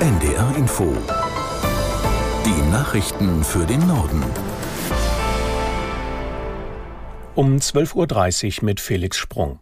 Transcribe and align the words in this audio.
NDR 0.00 0.56
Info. 0.56 0.96
Die 2.46 2.70
Nachrichten 2.70 3.44
für 3.44 3.66
den 3.66 3.86
Norden. 3.86 4.24
Um 7.34 7.56
12.30 7.56 8.60
Uhr 8.60 8.64
mit 8.64 8.80
Felix 8.80 9.18
Sprung. 9.18 9.58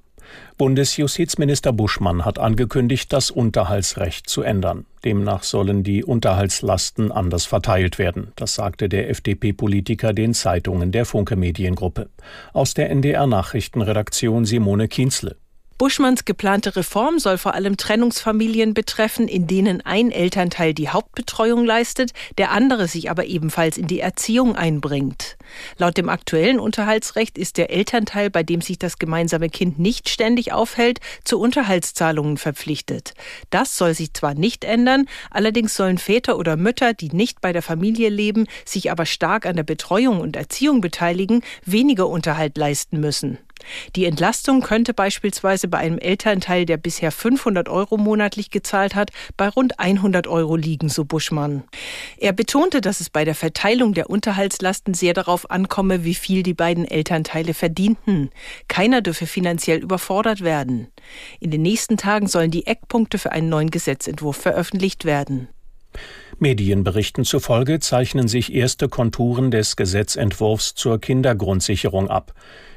Bundesjustizminister 0.58 1.72
Buschmann 1.72 2.24
hat 2.24 2.38
angekündigt, 2.38 3.12
das 3.12 3.32
Unterhaltsrecht 3.32 4.28
zu 4.28 4.42
ändern. 4.42 4.86
Demnach 5.04 5.42
sollen 5.42 5.82
die 5.82 6.04
Unterhaltslasten 6.04 7.10
anders 7.10 7.46
verteilt 7.46 7.98
werden. 7.98 8.32
Das 8.36 8.54
sagte 8.54 8.88
der 8.88 9.10
FDP-Politiker 9.10 10.12
den 10.12 10.34
Zeitungen 10.34 10.92
der 10.92 11.04
Funke 11.04 11.34
Mediengruppe. 11.34 12.10
Aus 12.52 12.74
der 12.74 12.90
NDR 12.90 13.26
Nachrichtenredaktion 13.26 14.44
Simone 14.44 14.86
Kienzle. 14.86 15.36
Buschmanns 15.78 16.24
geplante 16.24 16.74
Reform 16.74 17.20
soll 17.20 17.38
vor 17.38 17.54
allem 17.54 17.76
Trennungsfamilien 17.76 18.74
betreffen, 18.74 19.28
in 19.28 19.46
denen 19.46 19.80
ein 19.80 20.10
Elternteil 20.10 20.74
die 20.74 20.88
Hauptbetreuung 20.88 21.64
leistet, 21.64 22.10
der 22.36 22.50
andere 22.50 22.88
sich 22.88 23.12
aber 23.12 23.26
ebenfalls 23.26 23.78
in 23.78 23.86
die 23.86 24.00
Erziehung 24.00 24.56
einbringt. 24.56 25.36
Laut 25.76 25.96
dem 25.96 26.08
aktuellen 26.08 26.58
Unterhaltsrecht 26.58 27.38
ist 27.38 27.58
der 27.58 27.70
Elternteil, 27.70 28.28
bei 28.28 28.42
dem 28.42 28.60
sich 28.60 28.80
das 28.80 28.98
gemeinsame 28.98 29.50
Kind 29.50 29.78
nicht 29.78 30.08
ständig 30.08 30.52
aufhält, 30.52 30.98
zu 31.22 31.38
Unterhaltszahlungen 31.38 32.38
verpflichtet. 32.38 33.14
Das 33.50 33.76
soll 33.76 33.94
sich 33.94 34.12
zwar 34.14 34.34
nicht 34.34 34.64
ändern, 34.64 35.06
allerdings 35.30 35.76
sollen 35.76 35.98
Väter 35.98 36.38
oder 36.38 36.56
Mütter, 36.56 36.92
die 36.92 37.10
nicht 37.10 37.40
bei 37.40 37.52
der 37.52 37.62
Familie 37.62 38.08
leben, 38.08 38.48
sich 38.64 38.90
aber 38.90 39.06
stark 39.06 39.46
an 39.46 39.54
der 39.54 39.62
Betreuung 39.62 40.20
und 40.20 40.34
Erziehung 40.34 40.80
beteiligen, 40.80 41.42
weniger 41.64 42.08
Unterhalt 42.08 42.58
leisten 42.58 42.98
müssen. 42.98 43.38
Die 43.96 44.04
Entlastung 44.04 44.60
könnte 44.60 44.94
beispielsweise 44.94 45.68
bei 45.68 45.78
einem 45.78 45.98
Elternteil, 45.98 46.66
der 46.66 46.76
bisher 46.76 47.12
500 47.12 47.68
Euro 47.68 47.96
monatlich 47.96 48.50
gezahlt 48.50 48.94
hat, 48.94 49.10
bei 49.36 49.48
rund 49.48 49.78
100 49.78 50.26
Euro 50.26 50.56
liegen, 50.56 50.88
so 50.88 51.04
Buschmann. 51.04 51.64
Er 52.18 52.32
betonte, 52.32 52.80
dass 52.80 53.00
es 53.00 53.10
bei 53.10 53.24
der 53.24 53.34
Verteilung 53.34 53.94
der 53.94 54.10
Unterhaltslasten 54.10 54.94
sehr 54.94 55.14
darauf 55.14 55.50
ankomme, 55.50 56.04
wie 56.04 56.14
viel 56.14 56.42
die 56.42 56.54
beiden 56.54 56.84
Elternteile 56.84 57.54
verdienten. 57.54 58.30
Keiner 58.68 59.02
dürfe 59.02 59.26
finanziell 59.26 59.78
überfordert 59.78 60.42
werden. 60.42 60.88
In 61.40 61.50
den 61.50 61.62
nächsten 61.62 61.96
Tagen 61.96 62.26
sollen 62.26 62.50
die 62.50 62.66
Eckpunkte 62.66 63.18
für 63.18 63.32
einen 63.32 63.48
neuen 63.48 63.70
Gesetzentwurf 63.70 64.36
veröffentlicht 64.36 65.04
werden. 65.04 65.48
Medienberichten 66.38 67.24
zufolge 67.24 67.80
zeichnen 67.80 68.28
sich 68.28 68.54
erste 68.54 68.88
Konturen 68.88 69.50
des 69.50 69.74
Gesetzentwurfs 69.74 70.74
zur 70.74 71.00
Kindergrundsicherung 71.00 72.08
ab. 72.08 72.32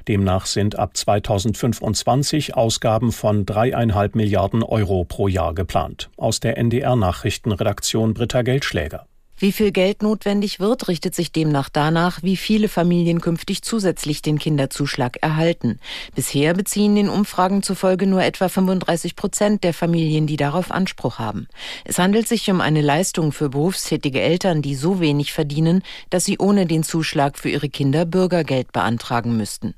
Demnach 0.07 0.47
sind 0.47 0.79
ab 0.79 0.97
2025 0.97 2.55
Ausgaben 2.55 3.11
von 3.11 3.45
dreieinhalb 3.45 4.15
Milliarden 4.15 4.63
Euro 4.63 5.05
pro 5.05 5.27
Jahr 5.27 5.53
geplant. 5.53 6.09
Aus 6.17 6.39
der 6.39 6.57
NDR 6.57 6.95
Nachrichtenredaktion 6.95 8.13
Britta 8.13 8.41
Geldschläger. 8.41 9.05
Wie 9.41 9.51
viel 9.51 9.71
Geld 9.71 10.03
notwendig 10.03 10.59
wird, 10.59 10.87
richtet 10.87 11.15
sich 11.15 11.31
demnach 11.31 11.69
danach, 11.69 12.21
wie 12.21 12.37
viele 12.37 12.69
Familien 12.69 13.21
künftig 13.21 13.63
zusätzlich 13.63 14.21
den 14.21 14.37
Kinderzuschlag 14.37 15.17
erhalten. 15.23 15.79
Bisher 16.13 16.53
beziehen 16.53 16.93
den 16.93 17.09
Umfragen 17.09 17.63
zufolge 17.63 18.05
nur 18.05 18.21
etwa 18.21 18.49
35 18.49 19.15
Prozent 19.15 19.63
der 19.63 19.73
Familien, 19.73 20.27
die 20.27 20.37
darauf 20.37 20.69
Anspruch 20.69 21.17
haben. 21.17 21.47
Es 21.85 21.97
handelt 21.97 22.27
sich 22.27 22.51
um 22.51 22.61
eine 22.61 22.81
Leistung 22.81 23.31
für 23.31 23.49
berufstätige 23.49 24.21
Eltern, 24.21 24.61
die 24.61 24.75
so 24.75 24.99
wenig 24.99 25.33
verdienen, 25.33 25.81
dass 26.11 26.23
sie 26.23 26.37
ohne 26.37 26.67
den 26.67 26.83
Zuschlag 26.83 27.39
für 27.39 27.49
ihre 27.49 27.69
Kinder 27.69 28.05
Bürgergeld 28.05 28.71
beantragen 28.71 29.37
müssten. 29.37 29.73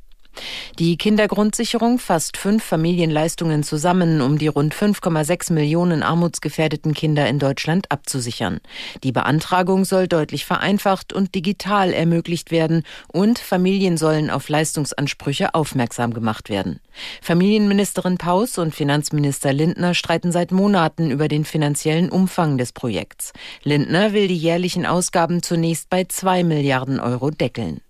Die 0.80 0.97
Kindergrundsicherung 0.97 1.99
fasst 1.99 2.38
fünf 2.38 2.63
Familienleistungen 2.63 3.63
zusammen, 3.63 4.22
um 4.22 4.38
die 4.38 4.47
rund 4.47 4.73
5,6 4.73 5.53
Millionen 5.53 6.03
armutsgefährdeten 6.03 6.94
Kinder 6.94 7.27
in 7.27 7.39
Deutschland 7.39 7.91
abzusichern. 7.91 8.59
Die 9.03 9.11
Beantragung 9.11 9.86
soll 9.86 10.08
deutlich 10.08 10.45
vereinfacht 10.45 11.14
und 11.14 11.36
digital 11.36 11.94
ermöglicht 11.94 12.52
werden 12.52 12.83
und 13.08 13.39
Familien 13.39 13.98
sollen 13.98 14.30
auf 14.30 14.49
Leistungsansprüche 14.49 15.54
aufmerksam 15.54 16.14
gemacht 16.14 16.49
werden. 16.49 16.80
Familienministerin 17.21 18.17
Paus 18.17 18.58
und 18.58 18.73
Finanzminister 18.73 19.54
Lindner 19.54 19.93
streiten 19.93 20.31
seit 20.31 20.52
Monaten 20.52 21.11
über 21.11 21.27
den 21.27 21.45
finanziellen 21.45 22.10
Umfang 22.10 22.58
des 22.58 22.71
Projekts. 22.71 23.33
Lindner 23.64 24.14
will 24.14 24.27
die 24.27 24.37
jährlichen 24.37 24.86
Ausgaben 24.86 25.43
zunächst 25.43 25.89
bei 25.89 26.05
zwei 26.05 26.43
Milliarden 26.43 26.99
Euro 26.99 27.30
deckeln. 27.30 27.81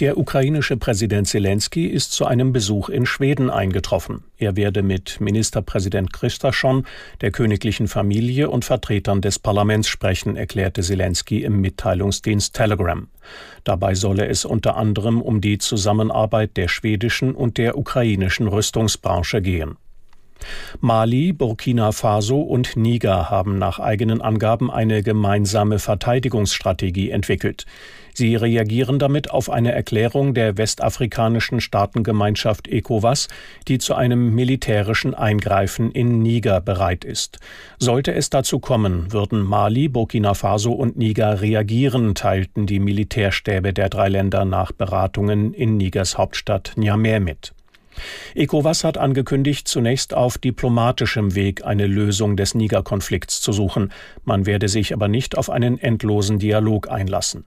Der 0.00 0.18
ukrainische 0.18 0.76
Präsident 0.76 1.28
Zelensky 1.28 1.86
ist 1.86 2.10
zu 2.10 2.26
einem 2.26 2.52
Besuch 2.52 2.88
in 2.88 3.06
Schweden 3.06 3.48
eingetroffen. 3.48 4.24
Er 4.36 4.56
werde 4.56 4.82
mit 4.82 5.20
Ministerpräsident 5.20 6.12
Christaschon, 6.12 6.84
der 7.20 7.30
königlichen 7.30 7.86
Familie 7.86 8.50
und 8.50 8.64
Vertretern 8.64 9.20
des 9.20 9.38
Parlaments 9.38 9.86
sprechen, 9.86 10.34
erklärte 10.34 10.82
Zelensky 10.82 11.44
im 11.44 11.60
Mitteilungsdienst 11.60 12.56
Telegram. 12.56 13.06
Dabei 13.62 13.94
solle 13.94 14.26
es 14.26 14.44
unter 14.44 14.76
anderem 14.76 15.22
um 15.22 15.40
die 15.40 15.58
Zusammenarbeit 15.58 16.56
der 16.56 16.66
schwedischen 16.66 17.32
und 17.32 17.56
der 17.56 17.78
ukrainischen 17.78 18.48
Rüstungsbranche 18.48 19.42
gehen. 19.42 19.76
Mali, 20.80 21.32
Burkina 21.32 21.92
Faso 21.92 22.40
und 22.40 22.76
Niger 22.76 23.30
haben 23.30 23.58
nach 23.58 23.78
eigenen 23.78 24.20
Angaben 24.20 24.70
eine 24.70 25.02
gemeinsame 25.02 25.78
Verteidigungsstrategie 25.78 27.10
entwickelt. 27.10 27.66
Sie 28.16 28.36
reagieren 28.36 29.00
damit 29.00 29.30
auf 29.32 29.50
eine 29.50 29.72
Erklärung 29.72 30.34
der 30.34 30.56
westafrikanischen 30.56 31.60
Staatengemeinschaft 31.60 32.68
ECOWAS, 32.68 33.26
die 33.66 33.78
zu 33.78 33.96
einem 33.96 34.34
militärischen 34.34 35.14
Eingreifen 35.14 35.90
in 35.90 36.22
Niger 36.22 36.60
bereit 36.60 37.04
ist. 37.04 37.38
Sollte 37.80 38.14
es 38.14 38.30
dazu 38.30 38.60
kommen, 38.60 39.12
würden 39.12 39.42
Mali, 39.42 39.88
Burkina 39.88 40.34
Faso 40.34 40.72
und 40.72 40.96
Niger 40.96 41.40
reagieren, 41.40 42.14
teilten 42.14 42.66
die 42.66 42.78
Militärstäbe 42.78 43.72
der 43.72 43.88
drei 43.88 44.08
Länder 44.08 44.44
nach 44.44 44.70
Beratungen 44.70 45.52
in 45.52 45.76
Nigers 45.76 46.16
Hauptstadt 46.16 46.74
Niamey 46.76 47.18
mit. 47.18 47.52
ECOWAS 48.34 48.84
hat 48.84 48.98
angekündigt, 48.98 49.68
zunächst 49.68 50.14
auf 50.14 50.38
diplomatischem 50.38 51.34
Weg 51.34 51.64
eine 51.64 51.86
Lösung 51.86 52.36
des 52.36 52.54
Niger-Konflikts 52.54 53.40
zu 53.40 53.52
suchen. 53.52 53.92
Man 54.24 54.46
werde 54.46 54.68
sich 54.68 54.92
aber 54.92 55.08
nicht 55.08 55.36
auf 55.36 55.50
einen 55.50 55.78
endlosen 55.78 56.38
Dialog 56.38 56.90
einlassen. 56.90 57.44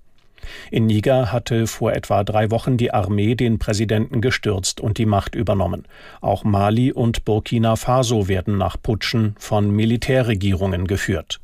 In 0.72 0.86
Niger 0.86 1.32
hatte 1.32 1.68
vor 1.68 1.94
etwa 1.94 2.24
drei 2.24 2.52
Wochen 2.52 2.78
die 2.78 2.92
Armee 2.92 3.36
den 3.36 3.60
Präsidenten 3.60 4.22
gestürzt 4.22 4.80
und 4.80 4.98
die 4.98 5.06
Macht 5.06 5.36
übernommen. 5.36 5.86
Auch 6.22 6.44
Mali 6.44 6.92
und 6.92 7.26
Burkina 7.26 7.76
Faso 7.76 8.28
werden 8.28 8.58
nach 8.58 8.78
Putschen 8.82 9.36
von 9.40 9.72
Militärregierungen 9.72 10.88
geführt. 10.88 11.40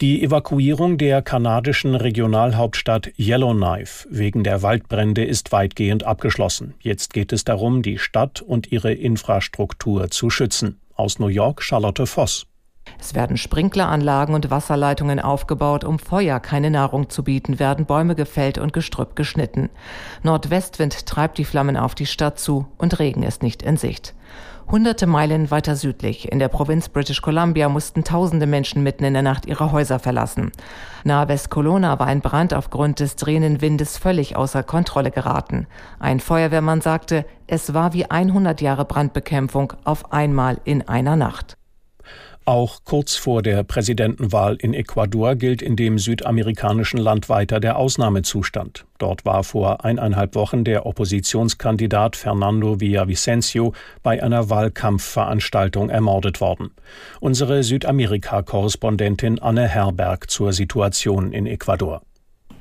Die 0.00 0.22
Evakuierung 0.22 0.98
der 0.98 1.22
kanadischen 1.22 1.94
Regionalhauptstadt 1.94 3.12
Yellowknife 3.18 4.06
wegen 4.10 4.44
der 4.44 4.62
Waldbrände 4.62 5.24
ist 5.24 5.52
weitgehend 5.52 6.04
abgeschlossen. 6.04 6.74
Jetzt 6.80 7.14
geht 7.14 7.32
es 7.32 7.44
darum, 7.44 7.82
die 7.82 7.98
Stadt 7.98 8.42
und 8.42 8.70
ihre 8.72 8.92
Infrastruktur 8.92 10.10
zu 10.10 10.28
schützen. 10.28 10.80
Aus 10.94 11.18
New 11.18 11.28
York 11.28 11.62
Charlotte 11.62 12.06
Voss. 12.06 12.46
Es 12.98 13.14
werden 13.14 13.36
Sprinkleranlagen 13.36 14.34
und 14.34 14.50
Wasserleitungen 14.50 15.20
aufgebaut, 15.20 15.84
um 15.84 15.98
Feuer 15.98 16.40
keine 16.40 16.70
Nahrung 16.70 17.10
zu 17.10 17.24
bieten, 17.24 17.58
werden 17.58 17.86
Bäume 17.86 18.14
gefällt 18.14 18.58
und 18.58 18.72
Gestrüpp 18.72 19.16
geschnitten. 19.16 19.70
Nordwestwind 20.22 21.06
treibt 21.06 21.38
die 21.38 21.44
Flammen 21.44 21.76
auf 21.76 21.94
die 21.94 22.06
Stadt 22.06 22.38
zu 22.38 22.66
und 22.78 22.98
Regen 22.98 23.22
ist 23.22 23.42
nicht 23.42 23.62
in 23.62 23.76
Sicht. 23.76 24.14
Hunderte 24.68 25.06
Meilen 25.06 25.52
weiter 25.52 25.76
südlich, 25.76 26.32
in 26.32 26.40
der 26.40 26.48
Provinz 26.48 26.88
British 26.88 27.22
Columbia, 27.22 27.68
mussten 27.68 28.02
tausende 28.02 28.46
Menschen 28.46 28.82
mitten 28.82 29.04
in 29.04 29.12
der 29.12 29.22
Nacht 29.22 29.46
ihre 29.46 29.70
Häuser 29.70 30.00
verlassen. 30.00 30.50
Nahe 31.04 31.28
West 31.28 31.52
Kelowna 31.52 32.00
war 32.00 32.08
ein 32.08 32.20
Brand 32.20 32.52
aufgrund 32.52 32.98
des 32.98 33.14
drehenden 33.14 33.60
Windes 33.60 33.96
völlig 33.96 34.34
außer 34.34 34.64
Kontrolle 34.64 35.12
geraten. 35.12 35.68
Ein 36.00 36.18
Feuerwehrmann 36.18 36.80
sagte, 36.80 37.24
es 37.46 37.74
war 37.74 37.92
wie 37.92 38.06
100 38.06 38.60
Jahre 38.60 38.84
Brandbekämpfung 38.84 39.72
auf 39.84 40.12
einmal 40.12 40.58
in 40.64 40.88
einer 40.88 41.14
Nacht. 41.14 41.56
Auch 42.48 42.84
kurz 42.84 43.16
vor 43.16 43.42
der 43.42 43.64
Präsidentenwahl 43.64 44.54
in 44.54 44.72
Ecuador 44.72 45.34
gilt 45.34 45.62
in 45.62 45.74
dem 45.74 45.98
südamerikanischen 45.98 47.00
Land 47.00 47.28
weiter 47.28 47.58
der 47.58 47.76
Ausnahmezustand. 47.76 48.84
Dort 48.98 49.24
war 49.24 49.42
vor 49.42 49.84
eineinhalb 49.84 50.36
Wochen 50.36 50.62
der 50.62 50.86
Oppositionskandidat 50.86 52.14
Fernando 52.14 52.78
Villavicencio 52.78 53.72
bei 54.04 54.22
einer 54.22 54.48
Wahlkampfveranstaltung 54.48 55.90
ermordet 55.90 56.40
worden. 56.40 56.70
Unsere 57.18 57.64
Südamerika-Korrespondentin 57.64 59.40
Anne 59.40 59.66
Herberg 59.66 60.30
zur 60.30 60.52
Situation 60.52 61.32
in 61.32 61.46
Ecuador. 61.46 62.02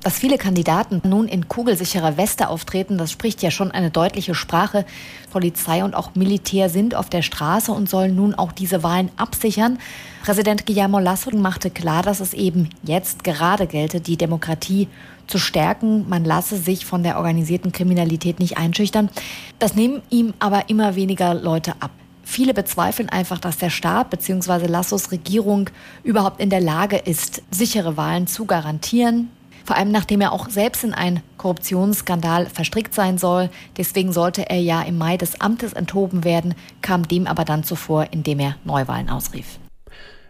Dass 0.06 0.20
viele 0.20 0.38
Kandidaten 0.38 1.02
nun 1.04 1.28
in 1.28 1.48
kugelsicherer 1.48 2.16
Weste 2.16 2.50
auftreten, 2.50 3.00
das 3.00 3.12
spricht 3.12 3.42
ja 3.42 3.50
schon 3.50 3.72
eine 3.72 3.90
deutliche 3.90 4.36
Sprache. 4.36 4.86
Polizei 5.32 5.84
und 5.84 5.96
auch 5.96 6.14
Militär 6.14 6.70
sind 6.70 6.94
auf 6.94 7.10
der 7.10 7.24
Straße 7.24 7.72
und 7.72 7.90
sollen 7.90 8.16
nun 8.16 8.36
auch 8.36 8.52
diese 8.52 8.84
Wahlen 8.84 9.10
absichern. 9.18 9.80
Präsident 10.24 10.68
Guillermo 10.68 11.00
Lasso 11.00 11.36
machte 11.36 11.72
klar, 11.72 12.04
dass 12.04 12.20
es 12.20 12.36
eben 12.36 12.70
jetzt 12.84 13.24
gerade 13.24 13.66
gelte, 13.66 14.00
die 14.00 14.16
Demokratie 14.16 14.90
zu 15.26 15.40
stärken. 15.40 16.08
Man 16.08 16.24
lasse 16.24 16.58
sich 16.58 16.86
von 16.86 17.02
der 17.02 17.18
organisierten 17.18 17.72
Kriminalität 17.72 18.40
nicht 18.40 18.60
einschüchtern. 18.60 19.10
Das 19.58 19.74
nehmen 19.74 20.04
ihm 20.12 20.36
aber 20.38 20.70
immer 20.70 20.94
weniger 20.96 21.34
Leute 21.34 21.74
ab. 21.80 21.90
Viele 22.24 22.54
bezweifeln 22.54 23.10
einfach, 23.10 23.40
dass 23.40 23.58
der 23.58 23.72
Staat 23.72 24.12
bzw. 24.12 24.68
Lassos 24.68 25.12
Regierung 25.12 25.72
überhaupt 26.04 26.40
in 26.40 26.52
der 26.52 26.62
Lage 26.62 26.98
ist, 26.98 27.42
sichere 27.50 27.98
Wahlen 27.98 28.28
zu 28.28 28.46
garantieren. 28.46 29.32
Vor 29.66 29.76
allem 29.76 29.92
nachdem 29.92 30.22
er 30.22 30.32
auch 30.32 30.48
selbst 30.50 30.84
in 30.84 30.94
einen 30.94 31.22
Korruptionsskandal 31.38 32.46
verstrickt 32.46 32.94
sein 32.94 33.18
soll. 33.18 33.50
Deswegen 33.78 34.14
sollte 34.14 34.48
er 34.48 34.60
ja 34.60 34.84
im 34.84 34.98
Mai 34.98 35.18
des 35.18 35.42
Amtes 35.42 35.74
enthoben 35.74 36.24
werden, 36.24 36.54
kam 36.82 37.08
dem 37.08 37.26
aber 37.26 37.46
dann 37.46 37.64
zuvor, 37.64 38.08
indem 38.12 38.40
er 38.40 38.58
Neuwahlen 38.64 39.10
ausrief. 39.10 39.60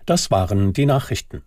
Das 0.06 0.32
waren 0.32 0.72
die 0.72 0.86
Nachrichten. 0.86 1.44